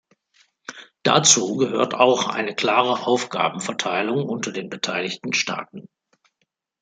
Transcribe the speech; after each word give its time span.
Dazu 1.03 1.57
gehört 1.57 1.93
auch 1.93 2.27
eine 2.27 2.55
klare 2.55 3.05
Aufgabenverteilung 3.05 4.27
unter 4.27 4.51
den 4.51 4.67
beteiligten 4.67 5.31
Staaten. 5.31 5.89